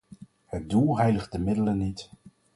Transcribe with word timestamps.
Het 0.45 0.69
doel 0.69 0.97
heiligt 0.97 1.31
de 1.31 1.39
middelen 1.39 1.77
niet. 1.77 2.09